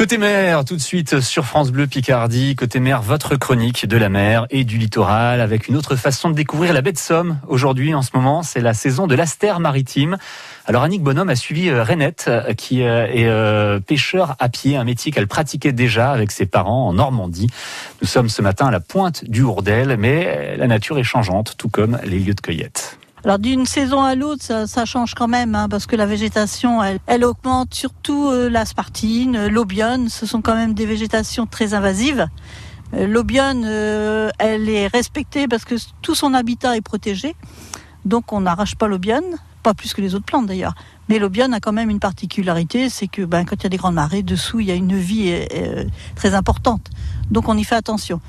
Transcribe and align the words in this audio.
Côté 0.00 0.16
mer, 0.16 0.64
tout 0.64 0.76
de 0.76 0.80
suite 0.80 1.20
sur 1.20 1.44
France 1.44 1.70
Bleu 1.72 1.86
Picardie. 1.86 2.56
Côté 2.56 2.80
mer, 2.80 3.02
votre 3.02 3.36
chronique 3.36 3.84
de 3.84 3.98
la 3.98 4.08
mer 4.08 4.46
et 4.48 4.64
du 4.64 4.78
littoral 4.78 5.42
avec 5.42 5.68
une 5.68 5.76
autre 5.76 5.94
façon 5.94 6.30
de 6.30 6.34
découvrir 6.34 6.72
la 6.72 6.80
baie 6.80 6.92
de 6.92 6.96
Somme. 6.96 7.38
Aujourd'hui, 7.48 7.92
en 7.92 8.00
ce 8.00 8.08
moment, 8.14 8.42
c'est 8.42 8.62
la 8.62 8.72
saison 8.72 9.06
de 9.06 9.14
l'astère 9.14 9.60
maritime. 9.60 10.16
Alors 10.64 10.84
Annick 10.84 11.02
Bonhomme 11.02 11.28
a 11.28 11.36
suivi 11.36 11.68
euh, 11.68 11.84
Renette, 11.84 12.24
euh, 12.28 12.54
qui 12.54 12.82
euh, 12.82 13.76
est 13.76 13.80
pêcheur 13.82 14.36
à 14.38 14.48
pied, 14.48 14.78
un 14.78 14.84
métier 14.84 15.12
qu'elle 15.12 15.28
pratiquait 15.28 15.72
déjà 15.72 16.12
avec 16.12 16.32
ses 16.32 16.46
parents 16.46 16.88
en 16.88 16.94
Normandie. 16.94 17.48
Nous 18.00 18.08
sommes 18.08 18.30
ce 18.30 18.40
matin 18.40 18.68
à 18.68 18.70
la 18.70 18.80
pointe 18.80 19.28
du 19.28 19.42
Hourdel, 19.42 19.98
mais 19.98 20.56
la 20.56 20.66
nature 20.66 20.98
est 20.98 21.04
changeante, 21.04 21.56
tout 21.58 21.68
comme 21.68 21.98
les 22.04 22.20
lieux 22.20 22.32
de 22.32 22.40
cueillette. 22.40 22.99
Alors 23.24 23.38
d'une 23.38 23.66
saison 23.66 24.02
à 24.02 24.14
l'autre, 24.14 24.66
ça, 24.66 24.84
change 24.86 25.14
quand 25.14 25.28
même, 25.28 25.54
hein, 25.54 25.68
parce 25.68 25.86
que 25.86 25.94
la 25.94 26.06
végétation, 26.06 26.80
elle, 27.06 27.24
augmente 27.24 27.74
surtout 27.74 28.30
euh, 28.30 28.48
l'aspartine, 28.48 29.36
euh, 29.36 29.48
l'obione, 29.50 30.08
ce 30.08 30.24
sont 30.24 30.40
quand 30.40 30.54
même 30.54 30.72
des 30.72 30.86
végétations 30.86 31.46
très 31.46 31.74
invasives. 31.74 32.28
Euh, 32.94 33.06
l'obione, 33.06 33.64
elle 34.38 34.70
est 34.70 34.86
respectée 34.86 35.48
parce 35.48 35.66
que 35.66 35.74
tout 36.00 36.14
son 36.14 36.32
habitat 36.32 36.78
est 36.78 36.80
protégé, 36.80 37.36
donc 38.06 38.32
on 38.32 38.40
n'arrache 38.40 38.74
pas 38.74 38.88
l'obione, 38.88 39.36
pas 39.62 39.74
plus 39.74 39.92
que 39.92 40.00
les 40.00 40.14
autres 40.14 40.24
plantes 40.24 40.46
d'ailleurs. 40.46 40.74
Mais 41.10 41.18
l'obione 41.18 41.52
a 41.52 41.60
quand 41.60 41.72
même 41.72 41.90
une 41.90 42.00
particularité, 42.00 42.88
c'est 42.88 43.08
que 43.08 43.22
ben, 43.22 43.44
quand 43.44 43.56
il 43.56 43.64
y 43.64 43.66
a 43.66 43.70
des 43.70 43.76
grandes 43.76 43.96
marées, 43.96 44.22
dessous, 44.22 44.60
il 44.60 44.66
y 44.66 44.70
a 44.70 44.74
une 44.74 44.96
vie 44.96 45.34
très 46.16 46.34
importante. 46.34 46.88
Donc 47.30 47.50
on 47.50 47.58
y 47.58 47.64
fait 47.64 47.74
attention. 47.74 48.22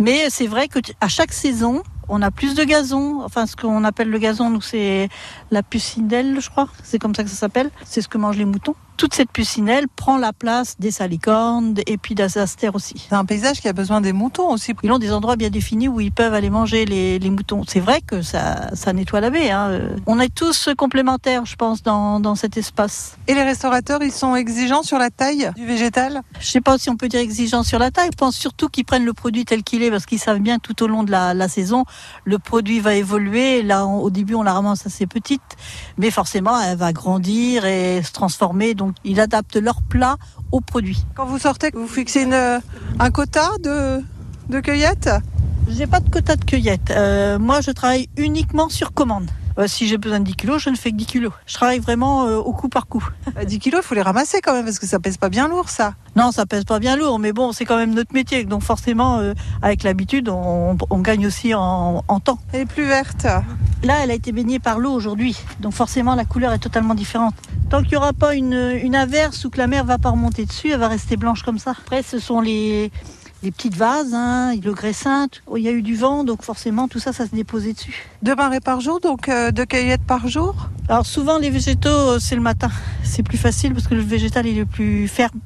Mais 0.00 0.28
c'est 0.28 0.48
vrai 0.48 0.66
qu'à 0.66 1.08
chaque 1.08 1.32
saison, 1.32 1.84
on 2.08 2.22
a 2.22 2.30
plus 2.30 2.54
de 2.54 2.64
gazon. 2.64 3.22
Enfin, 3.24 3.46
ce 3.46 3.56
qu'on 3.56 3.84
appelle 3.84 4.10
le 4.10 4.18
gazon, 4.18 4.50
nous, 4.50 4.60
c'est 4.60 5.08
la 5.50 5.62
pucinelle, 5.62 6.40
je 6.40 6.50
crois. 6.50 6.68
C'est 6.82 6.98
comme 6.98 7.14
ça 7.14 7.24
que 7.24 7.30
ça 7.30 7.36
s'appelle. 7.36 7.70
C'est 7.84 8.02
ce 8.02 8.08
que 8.08 8.18
mangent 8.18 8.38
les 8.38 8.44
moutons 8.44 8.74
toute 8.96 9.14
cette 9.14 9.30
pucinelle 9.30 9.86
prend 9.88 10.18
la 10.18 10.32
place 10.32 10.76
des 10.78 10.90
salicornes 10.90 11.74
et 11.86 11.96
puis 11.98 12.14
des 12.14 12.38
astères 12.38 12.74
aussi. 12.74 13.06
C'est 13.08 13.14
un 13.14 13.24
paysage 13.24 13.60
qui 13.60 13.68
a 13.68 13.72
besoin 13.72 14.00
des 14.00 14.12
moutons 14.12 14.50
aussi. 14.50 14.72
Ils 14.82 14.92
ont 14.92 14.98
des 14.98 15.12
endroits 15.12 15.36
bien 15.36 15.50
définis 15.50 15.88
où 15.88 16.00
ils 16.00 16.12
peuvent 16.12 16.34
aller 16.34 16.50
manger 16.50 16.84
les, 16.84 17.30
moutons. 17.30 17.62
C'est 17.66 17.80
vrai 17.80 18.00
que 18.00 18.22
ça, 18.22 18.74
ça 18.74 18.92
nettoie 18.92 19.20
la 19.20 19.30
baie. 19.30 19.50
Hein. 19.50 19.80
On 20.06 20.20
est 20.20 20.32
tous 20.32 20.68
complémentaires, 20.76 21.46
je 21.46 21.56
pense, 21.56 21.82
dans, 21.82 22.20
dans, 22.20 22.34
cet 22.34 22.56
espace. 22.56 23.16
Et 23.26 23.34
les 23.34 23.42
restaurateurs, 23.42 24.02
ils 24.02 24.12
sont 24.12 24.36
exigeants 24.36 24.82
sur 24.82 24.98
la 24.98 25.10
taille 25.10 25.50
du 25.56 25.66
végétal? 25.66 26.22
Je 26.40 26.46
sais 26.46 26.60
pas 26.60 26.78
si 26.78 26.90
on 26.90 26.96
peut 26.96 27.08
dire 27.08 27.20
exigeants 27.20 27.62
sur 27.62 27.78
la 27.78 27.90
taille. 27.90 28.10
Je 28.12 28.16
pense 28.16 28.36
surtout 28.36 28.68
qu'ils 28.68 28.84
prennent 28.84 29.04
le 29.04 29.12
produit 29.12 29.44
tel 29.44 29.62
qu'il 29.62 29.82
est 29.82 29.90
parce 29.90 30.06
qu'ils 30.06 30.18
savent 30.18 30.38
bien 30.38 30.58
tout 30.58 30.82
au 30.82 30.86
long 30.86 31.02
de 31.02 31.10
la, 31.10 31.34
la 31.34 31.48
saison, 31.48 31.84
le 32.24 32.38
produit 32.38 32.80
va 32.80 32.94
évoluer. 32.94 33.62
Là, 33.62 33.86
au 33.86 34.10
début, 34.10 34.34
on 34.34 34.42
la 34.42 34.52
ramasse 34.52 34.86
assez 34.86 35.06
petite, 35.06 35.42
mais 35.98 36.10
forcément, 36.10 36.60
elle 36.60 36.76
va 36.76 36.92
grandir 36.92 37.64
et 37.64 38.02
se 38.02 38.12
transformer. 38.12 38.74
Donc, 38.74 38.83
ils 39.04 39.20
adaptent 39.20 39.56
leur 39.56 39.82
plat 39.82 40.16
au 40.52 40.60
produit. 40.60 41.04
Quand 41.14 41.26
vous 41.26 41.38
sortez, 41.38 41.70
vous 41.72 41.88
fixez 41.88 42.28
un 42.98 43.10
quota 43.10 43.50
de, 43.62 44.02
de 44.48 44.60
cueillette? 44.60 45.10
J'ai 45.68 45.86
pas 45.86 46.00
de 46.00 46.10
quota 46.10 46.36
de 46.36 46.44
cueillette. 46.44 46.90
Euh, 46.90 47.38
moi, 47.38 47.60
je 47.60 47.70
travaille 47.70 48.08
uniquement 48.16 48.68
sur 48.68 48.92
commande. 48.92 49.30
Euh, 49.58 49.66
si 49.66 49.86
j'ai 49.86 49.98
besoin 49.98 50.20
de 50.20 50.24
10 50.24 50.34
kilos, 50.34 50.62
je 50.62 50.68
ne 50.68 50.76
fais 50.76 50.90
que 50.90 50.96
10 50.96 51.06
kilos. 51.06 51.32
Je 51.46 51.54
travaille 51.54 51.78
vraiment 51.78 52.26
euh, 52.26 52.36
au 52.36 52.52
coup 52.52 52.68
par 52.68 52.86
coup. 52.86 53.06
10 53.46 53.58
kilos, 53.60 53.80
il 53.82 53.86
faut 53.86 53.94
les 53.94 54.02
ramasser 54.02 54.40
quand 54.42 54.52
même, 54.52 54.64
parce 54.64 54.78
que 54.78 54.86
ça 54.86 54.98
pèse 54.98 55.16
pas 55.16 55.30
bien 55.30 55.48
lourd, 55.48 55.70
ça. 55.70 55.94
Non, 56.16 56.32
ça 56.32 56.44
pèse 56.44 56.64
pas 56.64 56.80
bien 56.80 56.96
lourd, 56.96 57.18
mais 57.18 57.32
bon, 57.32 57.52
c'est 57.52 57.64
quand 57.64 57.76
même 57.76 57.94
notre 57.94 58.12
métier. 58.12 58.44
Donc 58.44 58.62
forcément, 58.62 59.22
avec 59.62 59.84
l'habitude, 59.84 60.28
on, 60.28 60.76
gagne 60.98 61.26
aussi 61.26 61.54
en, 61.54 62.04
en 62.06 62.20
temps. 62.20 62.38
Elle 62.52 62.62
est 62.62 62.66
plus 62.66 62.84
verte. 62.84 63.26
Là, 63.84 64.02
elle 64.02 64.10
a 64.10 64.14
été 64.14 64.32
baignée 64.32 64.58
par 64.58 64.78
l'eau 64.78 64.92
aujourd'hui. 64.92 65.36
Donc 65.60 65.74
forcément, 65.74 66.14
la 66.14 66.24
couleur 66.24 66.54
est 66.54 66.58
totalement 66.58 66.94
différente. 66.94 67.34
Tant 67.68 67.82
qu'il 67.82 67.90
n'y 67.90 67.96
aura 67.96 68.14
pas 68.14 68.34
une, 68.34 68.94
averse 68.94 69.44
ou 69.44 69.50
que 69.50 69.58
la 69.58 69.66
mer 69.66 69.84
va 69.84 69.98
pas 69.98 70.08
remonter 70.08 70.46
dessus, 70.46 70.70
elle 70.70 70.80
va 70.80 70.88
rester 70.88 71.18
blanche 71.18 71.42
comme 71.42 71.58
ça. 71.58 71.72
Après, 71.72 72.02
ce 72.02 72.18
sont 72.18 72.40
les, 72.40 72.90
petites 73.42 73.76
vases, 73.76 74.14
hein, 74.14 74.54
le 74.56 74.72
graissin. 74.72 75.28
Il 75.54 75.62
y 75.62 75.68
a 75.68 75.70
eu 75.70 75.82
du 75.82 75.96
vent, 75.96 76.24
donc 76.24 76.42
forcément, 76.42 76.88
tout 76.88 76.98
ça, 76.98 77.12
ça 77.12 77.26
se 77.26 77.34
déposait 77.34 77.74
dessus. 77.74 78.06
Deux 78.22 78.34
marées 78.34 78.60
par 78.60 78.80
jour, 78.80 79.00
donc 79.00 79.28
euh, 79.28 79.50
deux 79.50 79.66
cueillettes 79.66 80.06
par 80.06 80.28
jour? 80.28 80.70
Alors 80.88 81.04
souvent, 81.04 81.36
les 81.36 81.50
végétaux, 81.50 81.88
euh, 81.90 82.18
c'est 82.18 82.36
le 82.36 82.40
matin. 82.40 82.70
C'est 83.02 83.22
plus 83.22 83.38
facile 83.38 83.74
parce 83.74 83.86
que 83.86 83.94
le 83.94 84.00
végétal, 84.00 84.46
il 84.46 84.58
est 84.58 84.64
plus 84.64 85.08
ferme. 85.08 85.40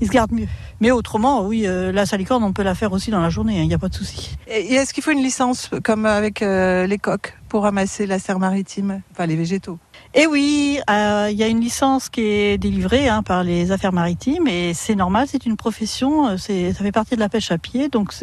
Il 0.00 0.06
se 0.06 0.12
garde 0.12 0.32
mieux. 0.32 0.46
Mais 0.80 0.90
autrement, 0.90 1.44
oui, 1.44 1.66
euh, 1.66 1.92
la 1.92 2.06
salicorne, 2.06 2.44
on 2.44 2.52
peut 2.52 2.62
la 2.62 2.74
faire 2.74 2.92
aussi 2.92 3.10
dans 3.10 3.20
la 3.20 3.30
journée, 3.30 3.56
il 3.56 3.60
hein, 3.62 3.66
n'y 3.66 3.74
a 3.74 3.78
pas 3.78 3.88
de 3.88 3.94
souci. 3.94 4.36
Et 4.46 4.74
est-ce 4.74 4.94
qu'il 4.94 5.02
faut 5.02 5.10
une 5.10 5.22
licence, 5.22 5.70
comme 5.82 6.06
avec 6.06 6.40
les 6.40 6.98
coques, 6.98 7.36
pour 7.48 7.62
ramasser 7.62 8.06
la 8.06 8.18
serre 8.18 8.38
maritime, 8.38 9.02
enfin 9.12 9.26
les 9.26 9.36
végétaux? 9.36 9.78
Eh 10.14 10.26
oui, 10.26 10.80
euh, 10.88 11.28
il 11.30 11.36
y 11.36 11.42
a 11.42 11.48
une 11.48 11.60
licence 11.60 12.08
qui 12.08 12.22
est 12.22 12.58
délivrée 12.58 13.08
hein, 13.08 13.22
par 13.22 13.44
les 13.44 13.72
affaires 13.72 13.92
maritimes 13.92 14.48
et 14.48 14.72
c'est 14.72 14.94
normal, 14.94 15.26
c'est 15.28 15.44
une 15.44 15.56
profession, 15.56 16.28
euh, 16.28 16.36
c'est, 16.38 16.72
ça 16.72 16.82
fait 16.82 16.92
partie 16.92 17.14
de 17.14 17.20
la 17.20 17.28
pêche 17.28 17.50
à 17.50 17.58
pied. 17.58 17.88
Donc 17.88 18.14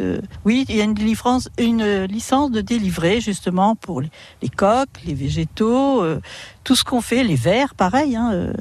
oui, 0.46 0.66
il 0.68 0.76
y 0.76 0.82
a 0.82 0.84
une, 0.84 0.96
licence, 0.96 1.50
une 1.60 2.06
licence 2.06 2.50
de 2.50 2.62
délivrer 2.62 3.22
justement 3.22 3.76
pour 3.76 4.02
les, 4.02 4.10
coques, 4.50 4.90
les 5.06 5.14
végétaux, 5.14 6.04
euh, 6.04 6.20
tout 6.64 6.76
ce 6.76 6.84
qu'on 6.84 7.02
fait, 7.02 7.24
les 7.24 7.36
vers, 7.36 7.76
pareil. 7.76 8.16
Hein, 8.16 8.52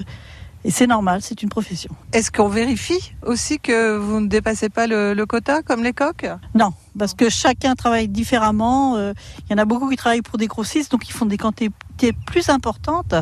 et 0.65 0.71
c'est 0.71 0.87
normal, 0.87 1.21
c'est 1.23 1.43
une 1.43 1.51
profession. 1.51 1.95
Est-ce 2.13 2.31
qu'on 2.31 2.49
vérifie 2.49 3.15
aussi 3.23 3.59
que 3.59 3.97
vous 3.97 4.21
ne 4.21 4.29
dépassez 4.29 4.71
pas 4.71 4.87
le, 4.87 5.23
quota 5.27 5.63
comme 5.63 5.83
les 5.83 5.93
coques 5.93 6.27
Non, 6.55 6.73
parce 6.99 7.13
que 7.13 7.29
chacun 7.29 7.75
travaille 7.75 8.09
différemment. 8.09 8.97
Euh, 8.97 9.13
il 9.47 9.53
y 9.53 9.55
en 9.55 9.59
a 9.59 9.67
beaucoup 9.67 9.91
qui 9.91 9.97
travaillent 9.97 10.23
pour 10.23 10.39
des 10.39 10.47
grossistes, 10.47 10.91
donc 10.91 11.07
ils 11.07 11.13
font 11.13 11.27
des 11.27 11.37
quantités 11.37 12.13
plus 12.27 12.49
importantes. 12.49 13.15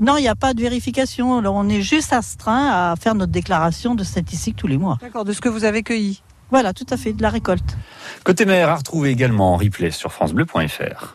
Non, 0.00 0.16
il 0.16 0.22
n'y 0.22 0.28
a 0.28 0.34
pas 0.34 0.54
de 0.54 0.60
vérification. 0.62 1.38
Alors, 1.38 1.54
on 1.54 1.68
est 1.68 1.82
juste 1.82 2.14
astreint 2.14 2.70
à 2.70 2.94
faire 2.96 3.14
notre 3.14 3.32
déclaration 3.32 3.94
de 3.94 4.02
statistique 4.02 4.56
tous 4.56 4.66
les 4.66 4.78
mois. 4.78 4.96
D'accord, 5.02 5.26
de 5.26 5.34
ce 5.34 5.42
que 5.42 5.50
vous 5.50 5.64
avez 5.64 5.82
cueilli 5.82 6.22
Voilà, 6.50 6.72
tout 6.72 6.86
à 6.88 6.96
fait, 6.96 7.12
de 7.12 7.20
la 7.20 7.28
récolte. 7.28 7.76
Côté 8.24 8.46
mer, 8.46 8.70
à 8.70 8.76
retrouver 8.76 9.10
également 9.10 9.52
en 9.52 9.56
replay 9.58 9.90
sur 9.90 10.12
FranceBleu.fr. 10.12 11.12